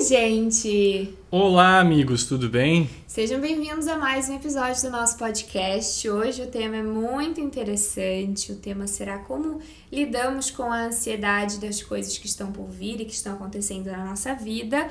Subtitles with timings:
[0.00, 1.14] Oi, gente!
[1.30, 2.88] Olá, amigos, tudo bem?
[3.06, 6.08] Sejam bem-vindos a mais um episódio do nosso podcast.
[6.08, 8.50] Hoje o tema é muito interessante.
[8.50, 9.60] O tema será como
[9.92, 14.06] lidamos com a ansiedade das coisas que estão por vir e que estão acontecendo na
[14.06, 14.88] nossa vida.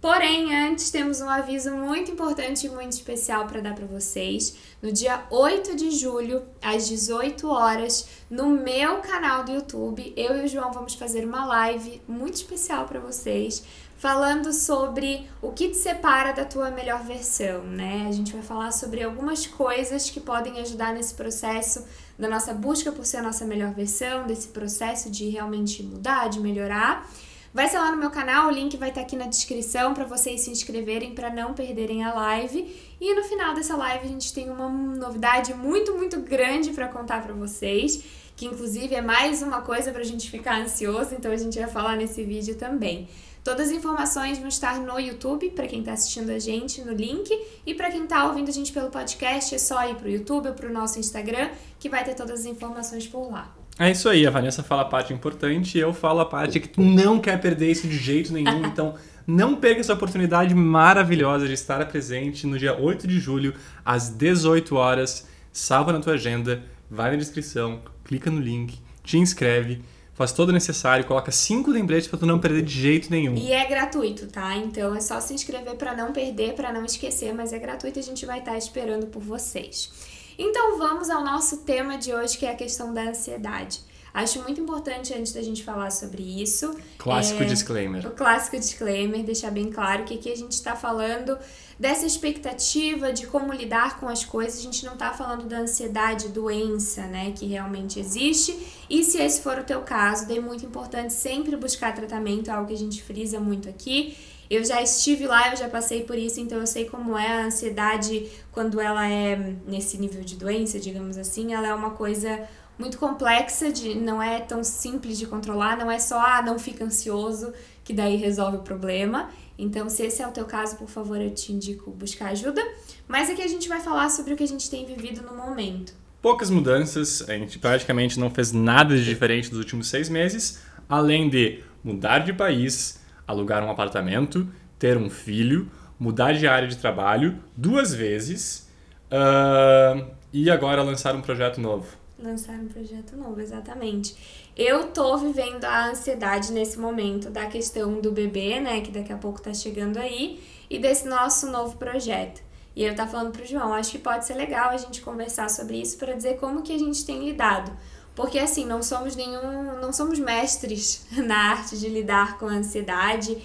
[0.00, 4.56] Porém, antes temos um aviso muito importante e muito especial para dar para vocês.
[4.80, 10.44] No dia 8 de julho, às 18 horas, no meu canal do YouTube, eu e
[10.44, 13.64] o João vamos fazer uma live muito especial para vocês,
[13.96, 18.06] falando sobre o que te separa da tua melhor versão, né?
[18.08, 21.84] A gente vai falar sobre algumas coisas que podem ajudar nesse processo
[22.18, 26.40] da nossa busca por ser a nossa melhor versão, desse processo de realmente mudar, de
[26.40, 27.10] melhorar.
[27.54, 30.42] Vai ser lá no meu canal, o link vai estar aqui na descrição para vocês
[30.42, 32.76] se inscreverem para não perderem a live.
[33.00, 37.22] E no final dessa live a gente tem uma novidade muito, muito grande para contar
[37.22, 38.04] para vocês,
[38.36, 41.68] que inclusive é mais uma coisa para a gente ficar ansioso, então a gente vai
[41.68, 43.08] falar nesse vídeo também.
[43.46, 47.30] Todas as informações vão estar no YouTube, para quem está assistindo a gente, no link.
[47.64, 50.48] E para quem está ouvindo a gente pelo podcast, é só ir para o YouTube
[50.48, 53.54] ou para o nosso Instagram, que vai ter todas as informações por lá.
[53.78, 56.66] É isso aí, a Vanessa fala a parte importante e eu falo a parte que
[56.66, 61.54] tu não quer perder isso de jeito nenhum, então não perca essa oportunidade maravilhosa de
[61.54, 65.28] estar presente no dia 8 de julho, às 18 horas.
[65.52, 69.82] Salva na tua agenda, vai na descrição, clica no link, te inscreve,
[70.16, 73.34] faz todo o necessário, coloca cinco lembretes para tu não perder de jeito nenhum.
[73.36, 74.56] E é gratuito, tá?
[74.56, 78.00] Então é só se inscrever para não perder, para não esquecer, mas é gratuito e
[78.00, 79.92] a gente vai estar esperando por vocês.
[80.38, 83.80] Então vamos ao nosso tema de hoje, que é a questão da ansiedade.
[84.16, 86.74] Acho muito importante, antes da gente falar sobre isso.
[86.96, 88.06] Clássico é, disclaimer.
[88.06, 91.38] O clássico disclaimer, deixar bem claro que aqui a gente está falando
[91.78, 94.58] dessa expectativa de como lidar com as coisas.
[94.58, 98.58] A gente não está falando da ansiedade, doença, né, que realmente existe.
[98.88, 102.68] E se esse for o teu caso, é muito importante sempre buscar tratamento, é algo
[102.68, 104.16] que a gente frisa muito aqui.
[104.48, 107.44] Eu já estive lá, eu já passei por isso, então eu sei como é a
[107.46, 112.98] ansiedade quando ela é nesse nível de doença, digamos assim, ela é uma coisa muito
[112.98, 117.52] complexa, de não é tão simples de controlar, não é só ah, não fica ansioso,
[117.82, 119.30] que daí resolve o problema.
[119.58, 122.62] Então, se esse é o teu caso, por favor, eu te indico buscar ajuda.
[123.08, 125.94] Mas aqui a gente vai falar sobre o que a gente tem vivido no momento.
[126.20, 131.30] Poucas mudanças, a gente praticamente não fez nada de diferente dos últimos seis meses, além
[131.30, 134.46] de mudar de país, alugar um apartamento,
[134.78, 138.68] ter um filho, mudar de área de trabalho duas vezes
[139.10, 141.86] uh, e agora lançar um projeto novo.
[142.18, 144.16] Lançar um projeto novo, exatamente.
[144.56, 149.18] Eu tô vivendo a ansiedade nesse momento da questão do bebê, né, que daqui a
[149.18, 152.42] pouco tá chegando aí, e desse nosso novo projeto.
[152.74, 155.80] E eu tá falando pro João, acho que pode ser legal a gente conversar sobre
[155.80, 157.72] isso para dizer como que a gente tem lidado
[158.16, 163.36] porque assim, não somos nenhum, não somos mestres na arte de lidar com a ansiedade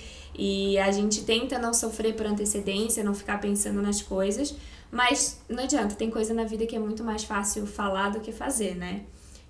[0.43, 4.55] e a gente tenta não sofrer por antecedência, não ficar pensando nas coisas,
[4.91, 8.31] mas não adianta, tem coisa na vida que é muito mais fácil falar do que
[8.31, 9.01] fazer, né?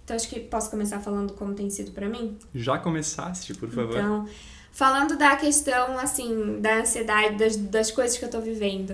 [0.04, 2.38] Então acho que posso começar falando como tem sido para mim?
[2.54, 3.96] Já começaste, por favor.
[3.96, 4.28] Então,
[4.74, 8.94] falando da questão assim, da ansiedade, das, das coisas que eu tô vivendo.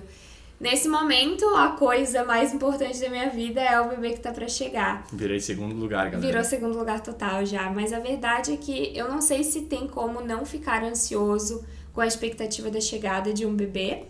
[0.60, 4.48] Nesse momento, a coisa mais importante da minha vida é o bebê que tá para
[4.48, 5.04] chegar.
[5.12, 6.20] Virei segundo lugar, galera.
[6.20, 9.88] Virou segundo lugar total já, mas a verdade é que eu não sei se tem
[9.88, 11.66] como não ficar ansioso
[11.98, 14.04] com a expectativa da chegada de um bebê,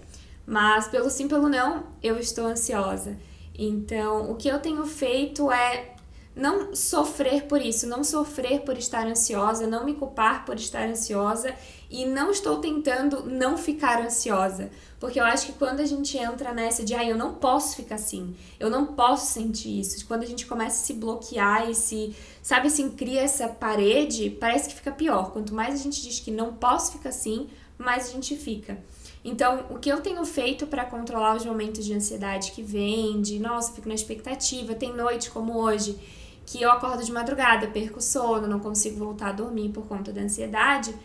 [0.45, 3.17] mas pelo sim, pelo não, eu estou ansiosa.
[3.57, 5.95] Então, o que eu tenho feito é
[6.35, 11.55] não sofrer por isso, não sofrer por estar ansiosa, não me culpar por estar ansiosa
[11.89, 14.69] e não estou tentando não ficar ansiosa.
[14.99, 17.95] Porque eu acho que quando a gente entra nessa de, ah, eu não posso ficar
[17.95, 22.13] assim, eu não posso sentir isso, quando a gente começa a se bloquear e se,
[22.43, 25.31] sabe assim, cria essa parede, parece que fica pior.
[25.31, 27.47] Quanto mais a gente diz que não posso ficar assim,
[27.77, 28.77] mais a gente fica.
[29.23, 33.39] Então, o que eu tenho feito para controlar os momentos de ansiedade que vem, de
[33.39, 35.99] nossa, fico na expectativa, tem noite como hoje,
[36.45, 40.21] que eu acordo de madrugada, perco sono, não consigo voltar a dormir por conta da
[40.21, 40.95] ansiedade,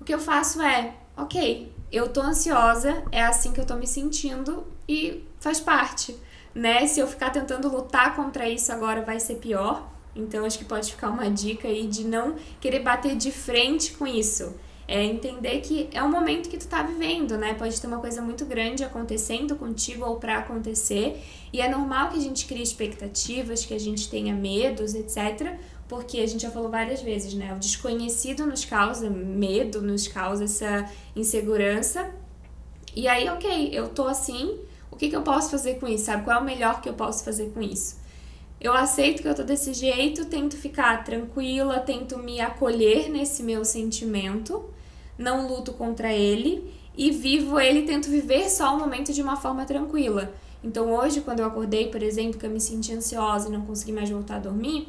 [0.00, 3.86] o que eu faço é, ok, eu tô ansiosa, é assim que eu tô me
[3.86, 6.16] sentindo e faz parte,
[6.54, 6.86] né?
[6.86, 9.88] Se eu ficar tentando lutar contra isso agora vai ser pior.
[10.14, 14.06] Então acho que pode ficar uma dica aí de não querer bater de frente com
[14.06, 14.54] isso.
[14.88, 17.52] É entender que é o momento que tu tá vivendo, né?
[17.52, 22.16] Pode ter uma coisa muito grande acontecendo contigo ou para acontecer, e é normal que
[22.16, 25.58] a gente crie expectativas, que a gente tenha medos, etc
[25.88, 27.52] porque a gente já falou várias vezes, né?
[27.54, 32.10] O desconhecido nos causa medo, nos causa essa insegurança.
[32.94, 34.58] E aí, ok, eu tô assim,
[34.90, 36.04] o que, que eu posso fazer com isso?
[36.04, 36.24] Sabe?
[36.24, 37.96] Qual é o melhor que eu posso fazer com isso?
[38.60, 43.64] Eu aceito que eu tô desse jeito, tento ficar tranquila, tento me acolher nesse meu
[43.64, 44.68] sentimento,
[45.18, 49.64] não luto contra ele e vivo ele, tento viver só o momento de uma forma
[49.64, 50.32] tranquila.
[50.62, 53.92] Então hoje, quando eu acordei, por exemplo, que eu me senti ansiosa e não consegui
[53.92, 54.88] mais voltar a dormir,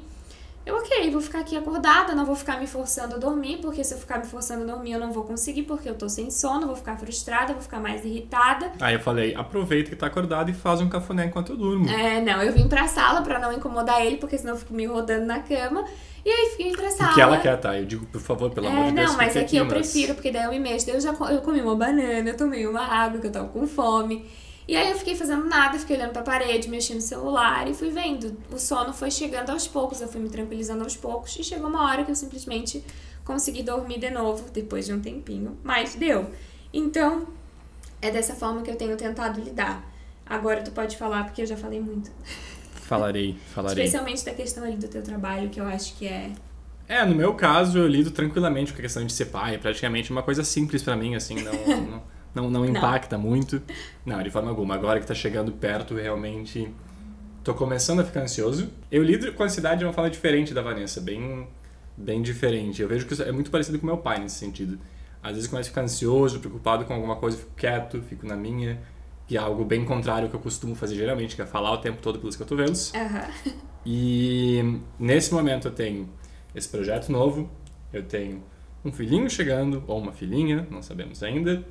[0.70, 3.94] eu, ok, vou ficar aqui acordada, não vou ficar me forçando a dormir, porque se
[3.94, 6.68] eu ficar me forçando a dormir, eu não vou conseguir, porque eu tô sem sono,
[6.68, 8.72] vou ficar frustrada, vou ficar mais irritada.
[8.80, 11.90] Aí eu falei, aproveita que tá acordado e faz um cafuné enquanto eu durmo.
[11.90, 14.86] É, não, eu vim pra sala pra não incomodar ele, porque senão eu fico me
[14.86, 15.86] rodando na cama.
[16.26, 17.14] E aí fiquei pra sala.
[17.14, 17.78] Que ela quer, tá?
[17.78, 19.10] Eu digo, por favor, pelo é, amor de Deus.
[19.10, 20.86] Não, mas é que eu mas- prefiro, porque daí eu me mexo.
[20.86, 23.66] Daí eu já eu comi uma banana, eu tomei uma água, que eu tava com
[23.66, 24.26] fome.
[24.70, 27.90] E aí eu fiquei fazendo nada, fiquei olhando pra parede, mexendo no celular e fui
[27.90, 28.38] vendo.
[28.52, 31.36] O sono foi chegando aos poucos, eu fui me tranquilizando aos poucos.
[31.40, 32.86] E chegou uma hora que eu simplesmente
[33.26, 35.58] consegui dormir de novo, depois de um tempinho.
[35.64, 36.30] Mas deu.
[36.72, 37.28] Então,
[38.00, 39.84] é dessa forma que eu tenho tentado lidar.
[40.24, 42.12] Agora tu pode falar, porque eu já falei muito.
[42.76, 43.84] Falarei, falarei.
[43.84, 46.32] Especialmente da questão ali do teu trabalho, que eu acho que é
[46.88, 49.56] É, no meu caso, eu lido tranquilamente com a questão de ser pai.
[49.56, 53.62] É praticamente uma coisa simples pra mim, assim, não, não, não, não impacta muito.
[54.06, 54.76] Não, de forma alguma.
[54.76, 56.72] Agora que tá chegando perto, realmente
[57.44, 58.70] tô começando a ficar ansioso.
[58.92, 61.48] Eu lido com a ansiedade de uma forma diferente da Vanessa, bem,
[61.98, 62.82] bem diferente.
[62.82, 64.80] Eu vejo que é muito parecido com meu pai nesse sentido.
[65.22, 68.80] Às vezes começo a ficar ansioso, preocupado com alguma coisa, fico quieto, fico na minha.
[69.28, 71.78] Que é algo bem contrário ao que eu costumo fazer geralmente, que é falar o
[71.78, 72.94] tempo todo pelos cotovelos.
[72.96, 73.28] Aham.
[73.86, 76.10] E nesse momento eu tenho
[76.54, 77.50] esse projeto novo,
[77.94, 78.44] eu tenho
[78.84, 81.64] um filhinho chegando, ou uma filhinha, não sabemos ainda,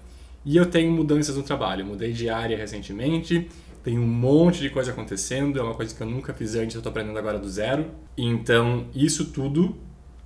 [0.45, 1.85] e eu tenho mudanças no trabalho.
[1.85, 3.49] Mudei de área recentemente,
[3.83, 6.81] tem um monte de coisa acontecendo, é uma coisa que eu nunca fiz antes, eu
[6.81, 7.91] estou aprendendo agora do zero.
[8.17, 9.77] Então isso tudo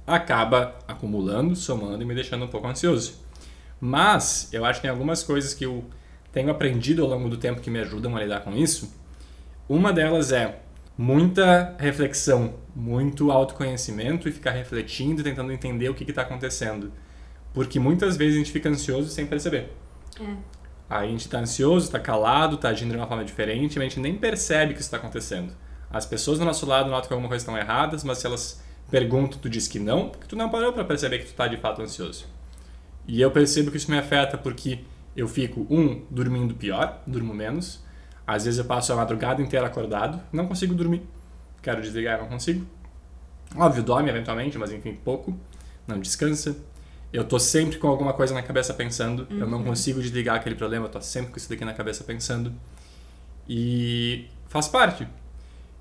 [0.06, 3.20] acaba acumulando, somando e me deixando um pouco ansioso.
[3.80, 5.84] Mas eu acho que tem algumas coisas que eu
[6.32, 8.94] tenho aprendido ao longo do tempo que me ajudam a lidar com isso.
[9.68, 10.60] Uma delas é
[10.96, 16.92] muita reflexão, muito autoconhecimento e ficar refletindo e tentando entender o que está acontecendo.
[17.52, 19.70] Porque muitas vezes a gente fica ansioso sem perceber.
[20.20, 20.36] É.
[20.90, 23.88] Aí a gente está ansioso, está calado, está agindo de uma forma diferente, mas a
[23.88, 25.52] gente nem percebe que isso está acontecendo.
[25.90, 29.38] As pessoas do nosso lado notam que alguma coisa estão erradas, mas se elas perguntam,
[29.38, 31.80] tu diz que não, porque tu não parou para perceber que tu está de fato
[31.80, 32.26] ansioso.
[33.06, 34.80] E eu percebo que isso me afeta porque
[35.16, 37.82] eu fico, um, dormindo pior, durmo menos.
[38.26, 41.02] Às vezes eu passo a madrugada inteira acordado, não consigo dormir.
[41.60, 42.66] Quero desligar, não consigo.
[43.56, 45.38] Óbvio, dorme eventualmente, mas enfim, pouco.
[45.86, 46.56] Não descansa.
[47.12, 49.26] Eu tô sempre com alguma coisa na cabeça pensando.
[49.30, 52.52] Eu não consigo desligar aquele problema, eu tô sempre com isso daqui na cabeça pensando.
[53.48, 55.06] E faz parte.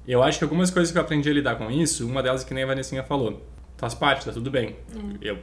[0.07, 2.45] Eu acho que algumas coisas que eu aprendi a lidar com isso, uma delas é
[2.45, 3.45] que nem a Vanessinha falou.
[3.77, 4.75] Faz parte, tá tudo bem.
[5.21, 5.39] Eu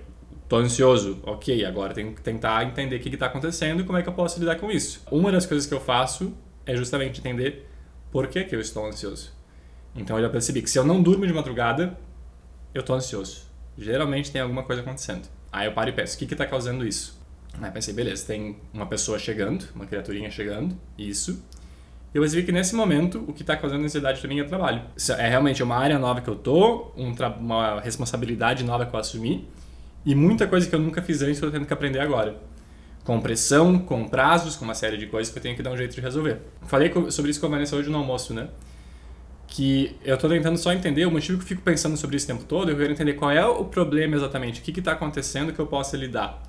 [0.48, 4.02] tô ansioso, ok, agora tenho que tentar entender o que está acontecendo e como é
[4.02, 5.02] que eu posso lidar com isso.
[5.10, 6.34] Uma das coisas que eu faço
[6.66, 7.66] é justamente entender
[8.10, 9.32] por que, que eu estou ansioso.
[9.94, 11.98] Então eu já percebi que se eu não durmo de madrugada,
[12.74, 13.42] eu tô ansioso.
[13.76, 15.28] Geralmente tem alguma coisa acontecendo.
[15.52, 17.18] Aí eu paro e penso, o que está causando isso?
[17.60, 21.42] Aí pensei, beleza, tem uma pessoa chegando, uma criaturinha chegando, isso.
[22.14, 24.82] Eu percebi que nesse momento o que está causando ansiedade para mim é o trabalho.
[25.18, 29.48] É realmente uma área nova que eu tô, um uma responsabilidade nova que eu assumi
[30.06, 32.36] e muita coisa que eu nunca fiz antes que eu tô tendo que aprender agora.
[33.04, 35.76] Com pressão, com prazos, com uma série de coisas que eu tenho que dar um
[35.76, 36.38] jeito de resolver.
[36.62, 38.48] Falei sobre isso com a Vanessa hoje no almoço, né?
[39.48, 42.28] Que eu tô tentando só entender, o motivo que eu fico pensando sobre isso o
[42.28, 45.52] tempo todo, eu quero entender qual é o problema exatamente, o que que tá acontecendo
[45.52, 46.42] que eu possa lidar.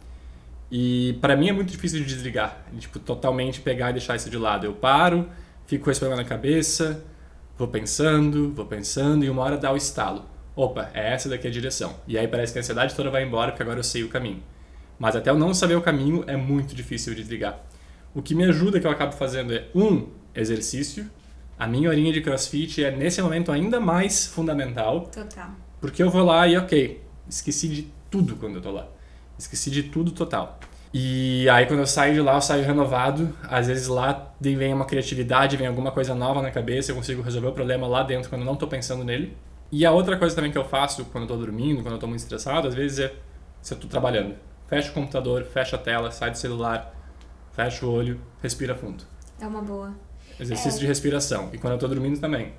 [0.71, 4.29] E para mim é muito difícil de desligar, de, tipo, totalmente pegar e deixar isso
[4.29, 4.65] de lado.
[4.65, 5.27] Eu paro,
[5.65, 7.03] fico com esse problema na cabeça,
[7.57, 10.25] vou pensando, vou pensando e uma hora dá o estalo.
[10.55, 11.95] Opa, é essa daqui a direção.
[12.07, 14.43] E aí parece que a ansiedade toda vai embora porque agora eu sei o caminho.
[14.99, 17.59] Mas até eu não saber o caminho é muito difícil de desligar.
[18.13, 21.09] O que me ajuda que eu acabo fazendo é um exercício.
[21.59, 25.01] A minha horinha de CrossFit é nesse momento ainda mais fundamental.
[25.13, 25.49] Total.
[25.81, 28.87] Porque eu vou lá e, ok, esqueci de tudo quando eu tô lá.
[29.37, 30.57] Esqueci de tudo total.
[30.93, 33.35] E aí quando eu saio de lá, eu saio renovado.
[33.43, 37.49] Às vezes lá vem uma criatividade, vem alguma coisa nova na cabeça, eu consigo resolver
[37.49, 39.35] o problema lá dentro quando eu não tô pensando nele.
[39.69, 42.07] E a outra coisa também que eu faço quando eu tô dormindo, quando eu tô
[42.07, 43.13] muito estressado, às vezes é
[43.61, 44.35] se eu tô trabalhando.
[44.67, 46.95] Fecha o computador, fecha a tela, sai do celular,
[47.51, 49.03] fecha o olho, respira fundo.
[49.41, 49.93] É uma boa.
[50.39, 50.79] Exercício É.
[50.79, 51.49] de respiração.
[51.53, 52.53] E quando eu tô dormindo também.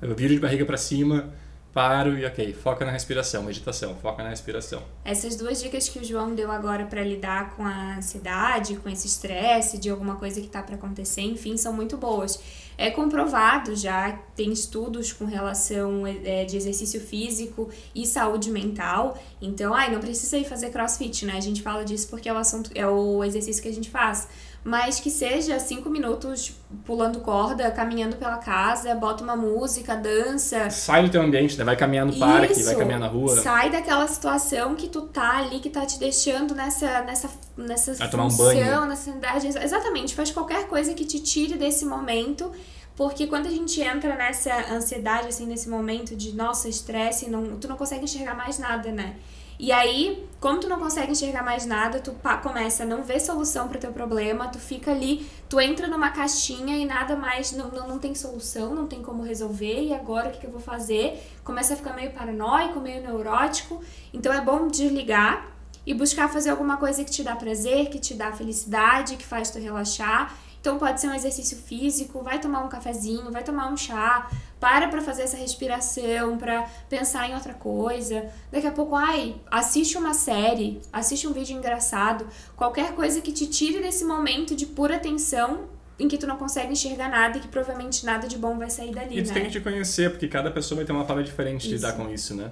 [0.00, 1.30] Eu viro de barriga para cima,
[1.74, 4.82] paro e ok, foca na respiração, meditação, foca na respiração.
[5.04, 9.06] Essas duas dicas que o João deu agora pra lidar com a ansiedade, com esse
[9.06, 12.40] estresse de alguma coisa que tá para acontecer, enfim, são muito boas.
[12.78, 19.18] É comprovado já, tem estudos com relação é, de exercício físico e saúde mental.
[19.40, 21.34] Então, ai, não precisa ir fazer crossfit, né?
[21.36, 24.26] A gente fala disso porque é o assunto, é o exercício que a gente faz.
[24.62, 26.52] Mas que seja cinco minutos
[26.84, 30.68] pulando corda, caminhando pela casa, bota uma música, dança.
[30.68, 31.64] Sai do teu ambiente, né?
[31.64, 32.66] Vai caminhar no parque, Isso.
[32.66, 33.40] vai caminhar na rua.
[33.40, 38.10] Sai daquela situação que tu tá ali, que tá te deixando nessa, nessa, nessa vai
[38.10, 38.84] função, um banho.
[38.86, 39.46] nessa idade.
[39.46, 42.52] Exatamente, faz qualquer coisa que te tire desse momento.
[42.96, 47.66] Porque quando a gente entra nessa ansiedade, assim, nesse momento de, nossa, estresse, não, tu
[47.66, 49.16] não consegue enxergar mais nada, né?
[49.62, 53.68] E aí, como tu não consegue enxergar mais nada, tu começa a não ver solução
[53.68, 57.86] para teu problema, tu fica ali, tu entra numa caixinha e nada mais, não, não,
[57.86, 61.22] não tem solução, não tem como resolver, e agora o que, que eu vou fazer?
[61.44, 63.82] Começa a ficar meio paranoico, meio neurótico.
[64.14, 65.46] Então é bom desligar
[65.84, 69.50] e buscar fazer alguma coisa que te dá prazer, que te dá felicidade, que faz
[69.50, 73.76] tu relaxar então pode ser um exercício físico, vai tomar um cafezinho, vai tomar um
[73.76, 78.26] chá, para para fazer essa respiração, para pensar em outra coisa.
[78.52, 83.46] Daqui a pouco, ai, assiste uma série, assiste um vídeo engraçado, qualquer coisa que te
[83.46, 87.48] tire desse momento de pura tensão em que tu não consegue enxergar nada e que
[87.48, 89.34] provavelmente nada de bom vai sair dali, E tu né?
[89.34, 92.08] tem que te conhecer, porque cada pessoa vai ter uma forma diferente de lidar com
[92.10, 92.50] isso, né?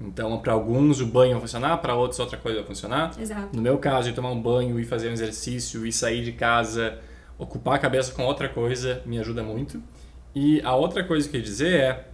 [0.00, 3.14] Então, para alguns o banho vai funcionar, para outros outra coisa vai funcionar.
[3.18, 3.54] Exato.
[3.54, 6.98] No meu caso, ir tomar um banho e fazer um exercício e sair de casa
[7.38, 9.82] ocupar a cabeça com outra coisa me ajuda muito.
[10.34, 12.08] E a outra coisa que eu ia dizer é: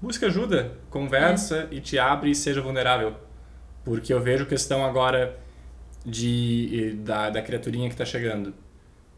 [0.00, 1.74] busca ajuda, conversa é.
[1.76, 3.14] e te abre e seja vulnerável.
[3.84, 5.38] Porque eu vejo questão agora
[6.04, 8.54] de da, da criaturinha que está chegando.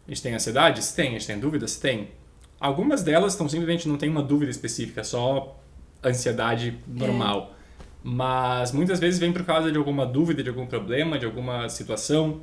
[0.07, 0.83] A gente tem ansiedade?
[0.83, 1.09] Se tem.
[1.09, 1.77] A gente tem dúvidas?
[1.77, 2.11] Tem.
[2.61, 5.61] Algumas delas estão simplesmente não tem uma dúvida específica, só
[6.03, 7.51] ansiedade normal.
[7.53, 7.57] É.
[8.03, 12.41] Mas muitas vezes vem por causa de alguma dúvida, de algum problema, de alguma situação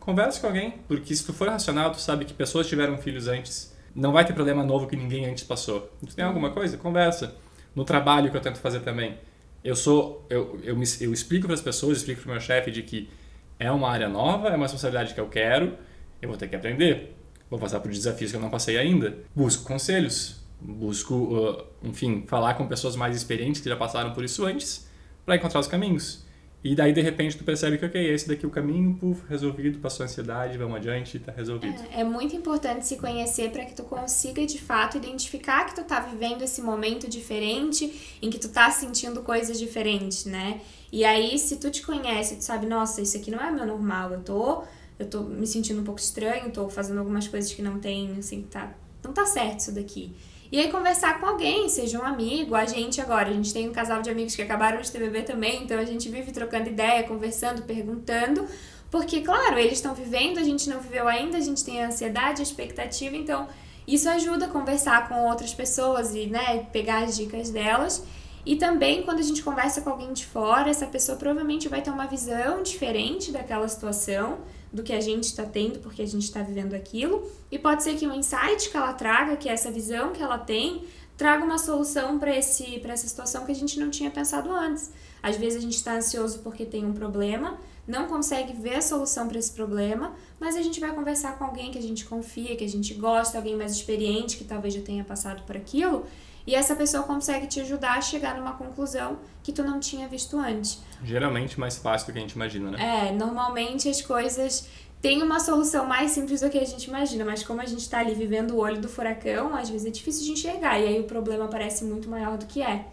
[0.00, 3.76] Converse com alguém, porque se tu for racional, tu sabe que pessoas tiveram filhos antes.
[3.94, 5.92] Não vai ter problema novo que ninguém antes passou.
[6.04, 6.76] Tu tem alguma coisa?
[6.76, 7.36] Conversa.
[7.74, 9.18] No trabalho que eu tento fazer também.
[9.62, 12.70] Eu sou eu, eu, me, eu explico para as pessoas, explico para o meu chefe
[12.70, 13.10] de que
[13.58, 15.76] é uma área nova, é uma responsabilidade que eu quero,
[16.22, 17.14] eu vou ter que aprender.
[17.50, 19.18] Vou passar por desafios que eu não passei ainda.
[19.34, 24.46] Busco conselhos, busco, uh, enfim, falar com pessoas mais experientes que já passaram por isso
[24.46, 24.88] antes,
[25.26, 26.24] para encontrar os caminhos.
[26.62, 29.78] E daí, de repente, tu percebe que, ok, esse daqui é o caminho, puf, resolvido,
[29.78, 31.80] passou a ansiedade, vamos adiante, tá resolvido.
[31.90, 35.82] É, é muito importante se conhecer para que tu consiga, de fato, identificar que tu
[35.84, 40.60] tá vivendo esse momento diferente, em que tu tá sentindo coisas diferentes, né?
[40.92, 44.12] E aí, se tu te conhece, tu sabe, nossa, isso aqui não é meu normal,
[44.12, 44.62] eu tô,
[44.98, 48.42] eu tô me sentindo um pouco estranho, tô fazendo algumas coisas que não tem, assim,
[48.42, 50.12] tá, não tá certo isso daqui.
[50.52, 53.72] E aí conversar com alguém, seja um amigo, a gente agora, a gente tem um
[53.72, 57.04] casal de amigos que acabaram de ter bebê também, então a gente vive trocando ideia,
[57.04, 58.44] conversando, perguntando,
[58.90, 63.16] porque, claro, eles estão vivendo, a gente não viveu ainda, a gente tem ansiedade, expectativa,
[63.16, 63.46] então
[63.86, 68.04] isso ajuda a conversar com outras pessoas e, né, pegar as dicas delas.
[68.44, 71.90] E também, quando a gente conversa com alguém de fora, essa pessoa provavelmente vai ter
[71.90, 74.38] uma visão diferente daquela situação
[74.72, 77.30] do que a gente está tendo, porque a gente está vivendo aquilo.
[77.50, 80.38] E pode ser que o insight que ela traga, que é essa visão que ela
[80.38, 80.84] tem,
[81.16, 84.90] traga uma solução para essa situação que a gente não tinha pensado antes.
[85.22, 89.28] Às vezes a gente está ansioso porque tem um problema, não consegue ver a solução
[89.28, 92.64] para esse problema, mas a gente vai conversar com alguém que a gente confia, que
[92.64, 96.06] a gente gosta, alguém mais experiente que talvez já tenha passado por aquilo,
[96.46, 100.38] e essa pessoa consegue te ajudar a chegar numa conclusão que tu não tinha visto
[100.38, 100.82] antes.
[101.04, 103.08] Geralmente mais fácil do que a gente imagina, né?
[103.08, 104.68] É, normalmente as coisas
[105.00, 108.00] têm uma solução mais simples do que a gente imagina, mas como a gente está
[108.00, 111.04] ali vivendo o olho do furacão, às vezes é difícil de enxergar e aí o
[111.04, 112.84] problema parece muito maior do que é.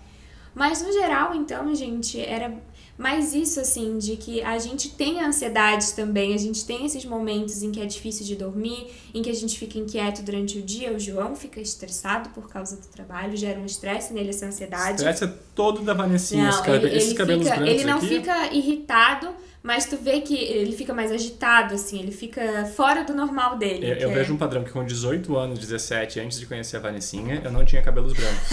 [0.56, 2.52] Mas no geral, então, gente, era
[2.98, 7.62] mas isso, assim, de que a gente tem ansiedade também, a gente tem esses momentos
[7.62, 10.92] em que é difícil de dormir, em que a gente fica inquieto durante o dia.
[10.92, 14.96] O João fica estressado por causa do trabalho, gera um estresse nele, essa ansiedade.
[14.96, 18.08] Estresse é todo da Vanessinha, não, ele, esses ele cabelos fica, brancos Ele não aqui.
[18.08, 19.30] fica irritado,
[19.62, 23.92] mas tu vê que ele fica mais agitado, assim, ele fica fora do normal dele.
[23.92, 24.14] Eu, eu é...
[24.14, 27.66] vejo um padrão que com 18 anos, 17, antes de conhecer a Vanessinha, eu não
[27.66, 28.48] tinha cabelos brancos.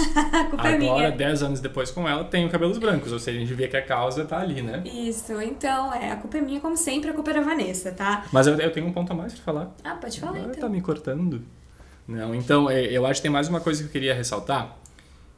[0.65, 3.13] É Agora, 10 anos depois com ela, tenho cabelos brancos.
[3.13, 4.83] Ou seja, a gente vê que a causa tá ali, né?
[4.85, 8.25] Isso, então, é, a culpa é minha, como sempre, a culpa é da Vanessa, tá?
[8.33, 9.75] Mas eu, eu tenho um ponto a mais pra falar.
[9.85, 10.61] Ah, pode falar Agora então.
[10.63, 11.43] tá me cortando.
[12.07, 14.77] Não, então, é, eu acho que tem mais uma coisa que eu queria ressaltar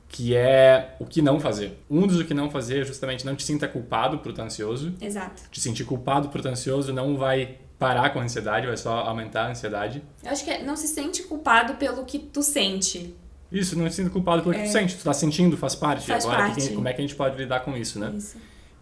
[0.09, 1.79] que é o que não fazer.
[1.91, 4.95] Um dos o que não fazer é justamente não te sinta culpado por estar ansioso.
[5.01, 5.43] Exato.
[5.51, 9.47] Te sentir culpado por estar ansioso não vai parar com a ansiedade, vai só aumentar
[9.47, 10.03] a ansiedade.
[10.23, 13.15] Eu acho que é, não se sente culpado pelo que tu sente.
[13.51, 14.59] Isso, não se sente culpado pelo é.
[14.59, 14.97] que tu sente.
[14.97, 16.07] Tu tá sentindo, faz parte.
[16.07, 16.69] Faz Agora, parte.
[16.69, 18.13] Que, como é que a gente pode lidar com isso, né?
[18.17, 18.37] Isso.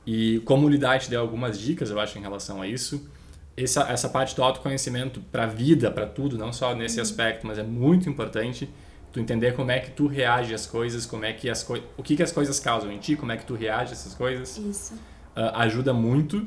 [0.07, 3.09] E como lidar, te deu algumas dicas, eu acho, em relação a isso.
[3.57, 7.03] Essa, essa parte do autoconhecimento para a vida, para tudo, não só nesse uhum.
[7.03, 8.69] aspecto, mas é muito importante
[9.15, 12.03] tu entender como é que tu reage às coisas, como é que as coisas, o
[12.03, 14.59] que que as coisas causam em ti, como é que tu reage a essas coisas.
[14.59, 14.95] Isso.
[14.95, 16.47] Uh, ajuda muito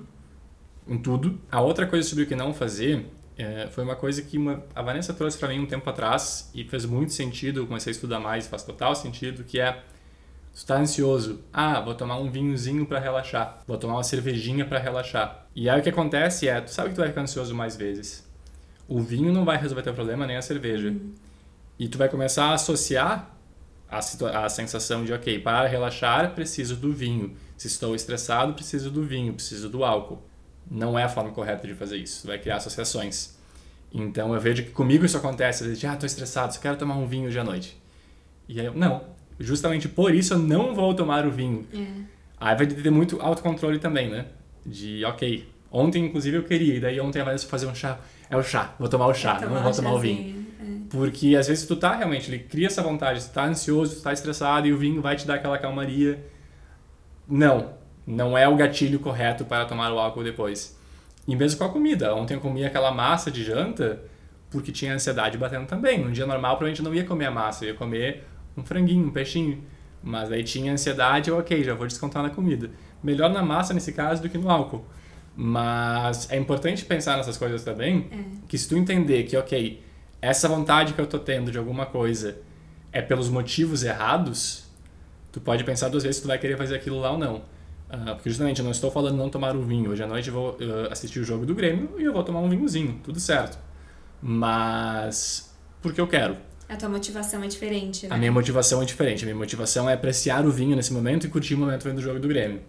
[0.86, 1.40] em tudo.
[1.50, 3.06] A outra coisa sobre o que não fazer
[3.40, 6.64] É, foi uma coisa que uma, a Vanessa trouxe para mim um tempo atrás e
[6.64, 7.60] fez muito sentido.
[7.60, 9.84] Eu comecei a estudar mais, faz total sentido, que é
[10.56, 14.80] tu tá ansioso, ah, vou tomar um vinhozinho para relaxar, vou tomar uma cervejinha para
[14.80, 15.46] relaxar.
[15.56, 18.28] E aí o que acontece é, tu sabe que tu vai ficar ansioso mais vezes.
[18.88, 20.88] O vinho não vai resolver teu problema nem a cerveja.
[20.88, 21.14] Uhum.
[21.79, 23.38] E tu vai começar a associar
[23.89, 24.00] a,
[24.46, 27.36] a sensação de, ok, para relaxar preciso do vinho.
[27.55, 30.22] Se estou estressado, preciso do vinho, preciso do álcool.
[30.69, 32.22] Não é a forma correta de fazer isso.
[32.22, 33.38] Tu vai criar associações.
[33.93, 35.63] Então eu vejo que comigo isso acontece.
[35.63, 37.77] Às vezes, ah, estou estressado, só quero tomar um vinho hoje à noite.
[38.48, 39.01] E aí eu, não.
[39.39, 41.65] Justamente por isso eu não vou tomar o vinho.
[41.74, 41.86] É.
[42.39, 44.25] Aí vai ter muito autocontrole também, né?
[44.65, 48.00] De, ok, ontem inclusive eu queria, e daí ontem a Vanessa fazer um chá.
[48.29, 50.37] É o chá, vou tomar o chá, não vou tomar o vinho.
[50.89, 54.13] Porque às vezes tu tá realmente, ele cria essa vontade, tu tá ansioso, tu tá
[54.13, 56.24] estressado e o vinho vai te dar aquela calmaria.
[57.27, 57.74] Não,
[58.06, 60.77] não é o gatilho correto para tomar o álcool depois.
[61.27, 62.15] E mesmo com a comida.
[62.15, 64.01] Ontem eu comi aquela massa de janta
[64.50, 66.03] porque tinha ansiedade batendo também.
[66.03, 68.24] Num dia normal, provavelmente eu não ia comer a massa, eu ia comer
[68.56, 69.62] um franguinho, um peixinho.
[70.01, 72.72] Mas aí tinha ansiedade, eu, ok, já vou descontar na comida.
[73.03, 74.86] Melhor na massa nesse caso do que no álcool.
[75.36, 78.17] Mas é importante pensar nessas coisas também, é.
[78.48, 79.84] que se tu entender que, ok,
[80.22, 82.38] essa vontade que eu tô tendo de alguma coisa
[82.92, 84.66] é pelos motivos errados,
[85.32, 87.36] tu pode pensar duas vezes se tu vai querer fazer aquilo lá ou não.
[87.90, 89.92] Uh, porque justamente eu não estou falando não tomar um vinho.
[89.92, 92.40] Hoje à noite eu vou uh, assistir o jogo do Grêmio e eu vou tomar
[92.40, 93.58] um vinhozinho, tudo certo.
[94.22, 96.38] Mas porque eu quero.
[96.68, 98.16] A tua motivação é diferente, né?
[98.16, 99.24] A minha motivação é diferente.
[99.24, 102.02] A minha motivação é apreciar o vinho nesse momento e curtir o momento vendo o
[102.02, 102.62] jogo do Grêmio.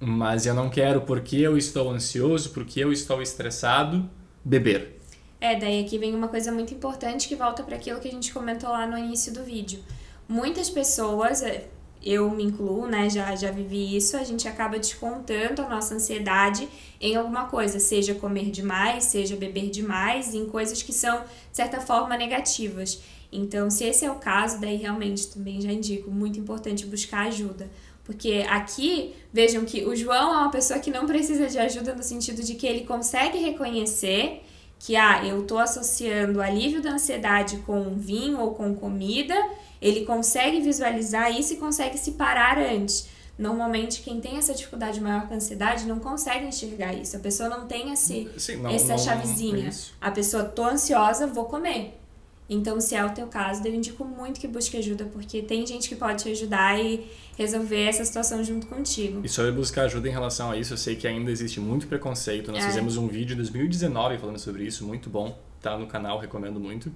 [0.00, 4.08] Mas eu não quero porque eu estou ansioso, porque eu estou estressado,
[4.42, 5.01] beber.
[5.42, 8.32] É, daí aqui vem uma coisa muito importante que volta para aquilo que a gente
[8.32, 9.82] comentou lá no início do vídeo.
[10.28, 11.66] Muitas pessoas, é,
[12.00, 16.68] eu me incluo, né, já, já vivi isso, a gente acaba descontando a nossa ansiedade
[17.00, 21.80] em alguma coisa, seja comer demais, seja beber demais, em coisas que são, de certa
[21.80, 23.02] forma, negativas.
[23.32, 27.68] Então, se esse é o caso, daí realmente também já indico, muito importante buscar ajuda.
[28.04, 32.02] Porque aqui, vejam que o João é uma pessoa que não precisa de ajuda no
[32.04, 34.44] sentido de que ele consegue reconhecer
[34.84, 39.34] que ah, eu estou associando alívio da ansiedade com vinho ou com comida,
[39.80, 43.06] ele consegue visualizar isso e consegue se parar antes.
[43.38, 47.16] Normalmente, quem tem essa dificuldade maior com a ansiedade não consegue enxergar isso.
[47.16, 49.66] A pessoa não tem esse, Sim, não, essa não, chavezinha.
[49.66, 52.01] Não a pessoa, tô ansiosa, vou comer.
[52.48, 55.88] Então, se é o teu caso, eu indico muito que busque ajuda, porque tem gente
[55.88, 59.22] que pode te ajudar e resolver essa situação junto contigo.
[59.24, 62.52] E sobre buscar ajuda em relação a isso, eu sei que ainda existe muito preconceito.
[62.52, 62.66] Nós é.
[62.66, 65.38] fizemos um vídeo em 2019 falando sobre isso, muito bom.
[65.60, 66.92] Tá no canal, recomendo muito.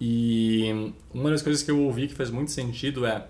[0.00, 3.24] E uma das coisas que eu ouvi que faz muito sentido é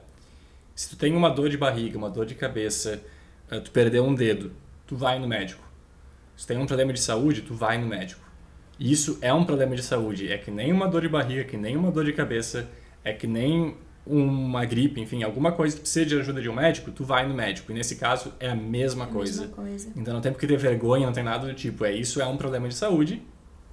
[0.74, 3.02] se tu tem uma dor de barriga, uma dor de cabeça,
[3.50, 4.52] eh, tu perdeu um dedo,
[4.86, 5.62] tu vai no médico.
[6.34, 8.22] Se tem um problema de saúde, tu vai no médico.
[8.78, 10.32] Isso é um problema de saúde.
[10.32, 12.68] É que nem uma dor de barriga, que nem uma dor de cabeça,
[13.04, 16.90] é que nem uma gripe, enfim, alguma coisa que precisa de ajuda de um médico,
[16.90, 17.70] tu vai no médico.
[17.70, 19.42] E nesse caso é a mesma, é coisa.
[19.42, 19.92] mesma coisa.
[19.94, 21.84] Então não tem porque ter vergonha, não tem nada do tipo.
[21.84, 23.22] É isso é um problema de saúde,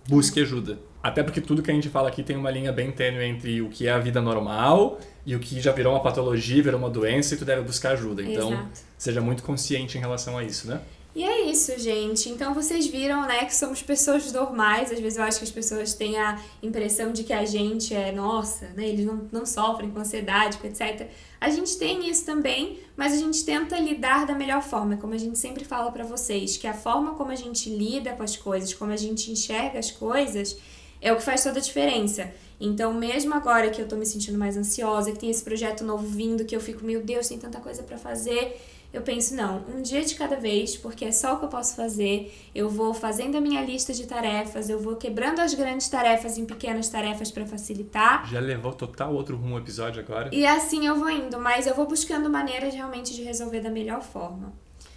[0.07, 0.77] busque ajuda.
[1.01, 3.69] Até porque tudo que a gente fala aqui tem uma linha bem tênue entre o
[3.69, 7.33] que é a vida normal e o que já virou uma patologia, virou uma doença
[7.33, 8.21] e tu deve buscar ajuda.
[8.21, 8.81] Então, Exato.
[8.97, 10.81] seja muito consciente em relação a isso, né?
[11.15, 12.29] E é isso, gente.
[12.29, 14.91] Então vocês viram, né, que somos pessoas normais.
[14.91, 18.11] Às vezes eu acho que as pessoas têm a impressão de que a gente é,
[18.11, 21.07] nossa, né, eles não, não sofrem com ansiedade, etc.
[21.41, 25.17] A gente tem isso também, mas a gente tenta lidar da melhor forma, como a
[25.17, 28.73] gente sempre fala para vocês, que a forma como a gente lida com as coisas,
[28.73, 30.57] como a gente enxerga as coisas,
[31.01, 32.31] é o que faz toda a diferença.
[32.59, 36.05] Então, mesmo agora que eu tô me sentindo mais ansiosa, que tem esse projeto novo
[36.05, 38.59] vindo, que eu fico, meu Deus, tem tanta coisa para fazer,
[38.91, 41.75] eu penso, não, um dia de cada vez, porque é só o que eu posso
[41.75, 42.33] fazer.
[42.55, 46.45] Eu vou fazendo a minha lista de tarefas, eu vou quebrando as grandes tarefas em
[46.45, 48.27] pequenas tarefas para facilitar.
[48.27, 50.33] Já levou total outro rumo o episódio agora.
[50.33, 54.01] E assim eu vou indo, mas eu vou buscando maneiras realmente de resolver da melhor
[54.01, 54.51] forma.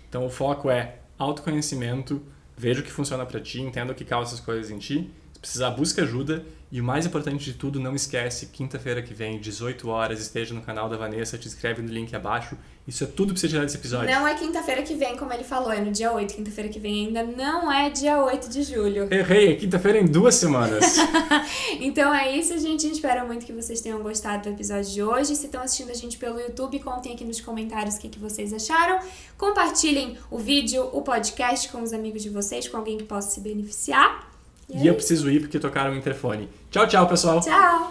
[0.08, 2.22] Então o foco é autoconhecimento,
[2.56, 5.10] veja o que funciona para ti, entenda o que causa essas coisas em ti.
[5.42, 9.88] Precisar, busca ajuda e o mais importante de tudo, não esquece, quinta-feira que vem, 18
[9.90, 12.56] horas, esteja no canal da Vanessa, te inscreve no link abaixo.
[12.88, 14.08] Isso é tudo pra você tirar desse episódio.
[14.08, 16.32] Não é quinta-feira que vem, como ele falou, é no dia 8.
[16.32, 19.12] Quinta-feira que vem ainda não é dia 8 de julho.
[19.12, 20.96] Errei, é quinta-feira em duas semanas.
[21.78, 22.86] então é isso, gente.
[22.86, 25.36] Espero muito que vocês tenham gostado do episódio de hoje.
[25.36, 28.50] Se estão assistindo a gente pelo YouTube, contem aqui nos comentários o que, que vocês
[28.50, 28.98] acharam.
[29.36, 33.40] Compartilhem o vídeo, o podcast com os amigos de vocês, com alguém que possa se
[33.40, 34.31] beneficiar.
[34.68, 36.48] E, e eu preciso ir porque tocaram o interfone.
[36.70, 37.40] Tchau, tchau, pessoal.
[37.40, 37.90] Tchau.